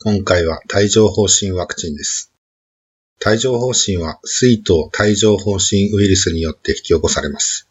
[0.00, 2.32] 今回は帯状疱疹ワクチンです。
[3.26, 7.68] 帯状疱疹は水痘帯状疱疹ウイルスによって引き起こされます。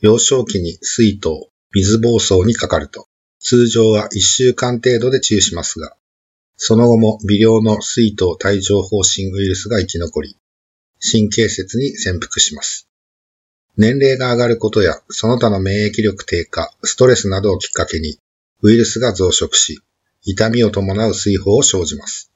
[0.00, 3.06] 幼少期に水痘、水疱瘡にかかると、
[3.38, 5.94] 通常は1週間程度で治癒しますが、
[6.56, 10.36] その後も微量の水痘帯状疱疹ウイルスが生き残り、
[11.00, 12.88] 神経節に潜伏します。
[13.76, 18.18] 年齢が上がることや、その他の免疫力低下、ストレスなどをきっかけに、
[18.60, 19.80] ウイルスが増殖し、
[20.22, 22.30] 痛みを伴う水泡を生じます。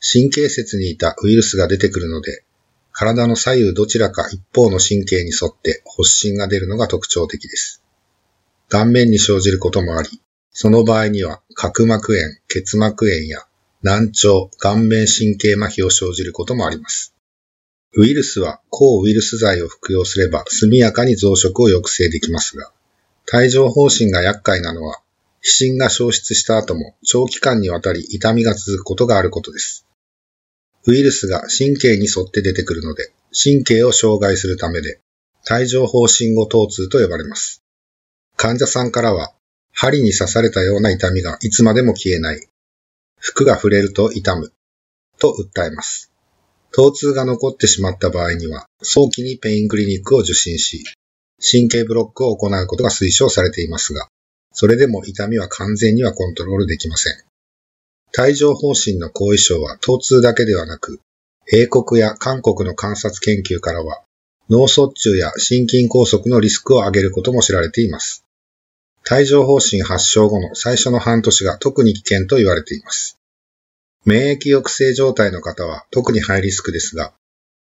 [0.00, 2.44] 神経節にいたウイルスが出てくるので、
[2.92, 7.82] 体の左右どちらか一方の神経に沿って発疹が出るのが特徴的です。
[8.68, 10.20] 顔面に生じることもあり、
[10.52, 13.46] その場合には角膜炎、結膜炎や
[13.82, 17.14] 難聴、顔面神経麻痺を生じることもあります。
[17.96, 22.70] ウイルスは抗ウイルス剤を服用すれば速やかに増殖を抑制できますが、
[23.32, 25.00] 帯状疱疹が厄介なのは、
[25.40, 29.86] 皮疹が消失した後も長期間にわたり痛みが続くことがあることです。
[30.86, 35.00] ウイルスが神経に沿って出てくるので、神経を障害するためで、
[35.50, 37.62] 帯状疱疹後疼痛と呼ばれます。
[38.36, 39.32] 患者さんからは、
[39.72, 42.48] 針に刺されたような痛みがいつまでも消えない。
[43.18, 44.52] 服が触れると痛む。
[45.18, 46.10] と訴えます。
[46.72, 50.84] 疼痛が残ってしまった場合には、早期にペインクリニックを受診し、
[51.40, 54.08] 神経ブロックを行うことが推奨されていますが、
[54.52, 57.14] それでも痛みは完全にはコントロールできません。
[58.18, 61.00] 帯状疱疹の後遺症は疼痛だけではなく、
[61.52, 64.02] 英国や韓国の観察研究からは、
[64.48, 68.24] 脳卒中や心筋梗塞のリスクを上げることも知られています。
[69.10, 73.16] 帯状疱疹発症後の最初の半年が特に危険と言われています。
[74.04, 77.12] 免疫抑制状態の方は特にハイリスクですが、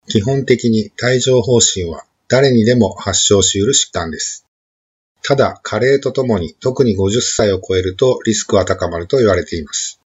[0.07, 4.44] 基本的に帯状疱疹は誰にでも発症し得る疾患です。
[5.27, 9.99] ただ、加齢とともに特に50歳を超えるとリスクは高まると言われています。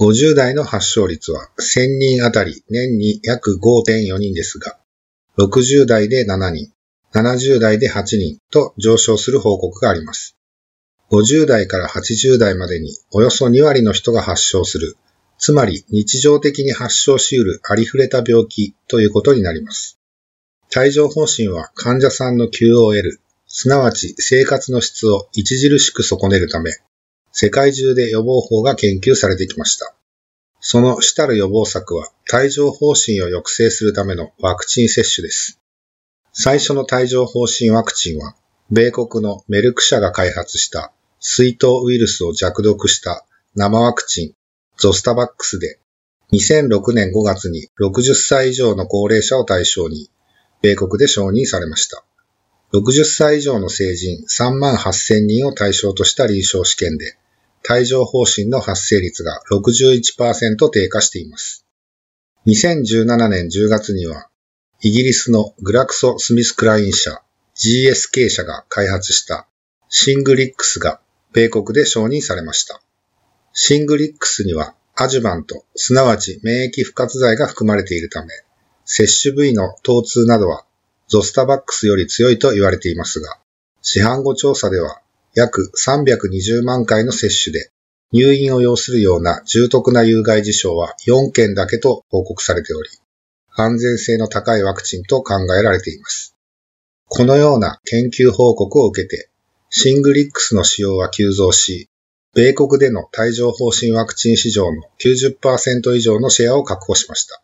[0.00, 4.78] 50代の発症率は1000人あたり年に約5.4人ですが、
[5.38, 6.72] 60代で7人、
[7.14, 10.36] 70代で8人と上昇する報告があります。
[11.10, 14.96] 50代から80代までにおよそ2割の人が発症する
[15.38, 19.98] つまり日常的に発症し得るありふれた病気ということになります。
[20.76, 23.18] 帯状疱疹は患者さんの QOL、
[23.54, 26.72] すなわち生活の質を著しく損ねるため、
[27.32, 29.94] 世界中で予防法が研究されてきました。
[30.60, 35.60] その主たる予防策は帯状疱疹を抑制するためのワクチン接種です。
[36.32, 38.34] 最初の帯状疱疹ワクチンは、
[38.70, 40.90] 米国のメルク社が開発した
[41.20, 44.34] 水痘ウイルスを弱毒した生ワクチン
[44.78, 45.78] ゾスタバックスで、
[46.32, 50.08] 2006年5月に60歳以上の高齢者を対象に、
[50.62, 52.02] 米国で承認されました。
[52.72, 57.18] 60歳以上の成人3万8000人を対象とした臨床試験で、
[57.68, 61.66] 帯状疱疹の発生率が61%低下しています。
[62.46, 64.28] 2017年10月には、
[64.80, 67.22] イギリスのグラクソ・スミスクライン社
[67.54, 69.46] GSK 社が開発した
[69.88, 71.00] シングリックスが
[71.32, 72.80] 米国で承認されました。
[73.52, 78.28] シングリックスにはアジュバント、すなわち免疫賦活剤が含まれているため、
[78.86, 80.64] 接種部位の疼痛などは
[81.12, 83.36] ゾスタバックスより強いと言われていますが、
[83.82, 85.02] 市販後調査では
[85.34, 87.70] 約320万回の接種で
[88.12, 92.88] 入院を要するような重篤な有害事象は4件だけと報告されており、
[93.54, 96.34] 安全性の高いワクチンと考えられています。
[97.08, 99.28] このような研究報告を受けて、
[99.68, 101.90] シングリックスの使用は急増し、
[102.32, 107.42] 米国での帯状疱疹ワクチン市場の90%以上のシェアを確保しました。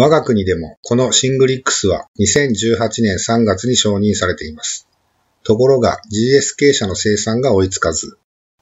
[0.00, 4.86] 我が国でもこのシングリックスは2018年3月に承認されています。
[5.42, 8.16] ところが GSK 社の生産が追いつかず、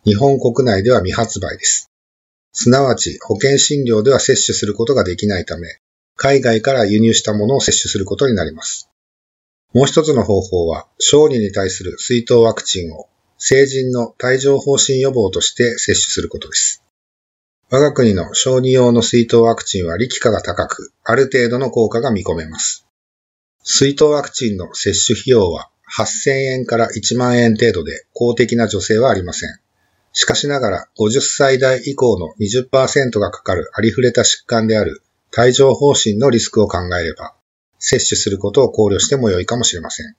[0.06, 1.90] 日本国内では未発売です。
[2.54, 5.68] すなわち保険診療では接種することができないため、
[6.16, 8.88] 海外から輸入したものを接種することになります。
[9.74, 16.82] もう一つの方法は、小児に対する水痘ワクチンを成人の帯状疱疹予防として接種することです。
[17.68, 22.86] 我が国の小児用の水痘ワクチンは力価が高く、ある程度の効果が見込めます。
[23.64, 25.68] 水痘ワクチンの接種費用は
[25.98, 29.58] 8000円から1万円程度で公的な助成はありません。
[30.12, 35.02] しかしながら50歳代以降の20%がかかるありふれた疾患である
[35.36, 37.34] 帯状疱疹のリスクを考えれば、
[37.80, 40.14] 接種することを考慮しても良いかもしれません。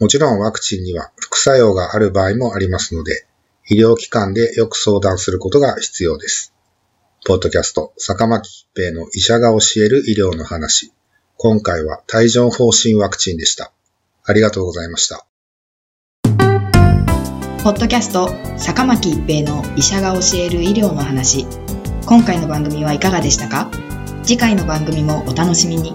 [0.00, 3.24] もちろんワクチンには副作用がある場合もありますので、
[3.68, 6.52] 医療機関でよく相談することが必要です。
[7.28, 10.92] ポッドキャスト、坂巻一平の医者が教える医療の話。
[11.36, 13.72] 今回は帯状方針ワクチンでした。
[14.24, 15.26] ありがとうございました。
[17.64, 21.48] ポッドキャスト、坂巻一平の医者が教える医療の話。
[22.06, 23.72] 今回の番組はいかがでしたか？
[24.22, 25.94] 次回の番組もお楽しみに。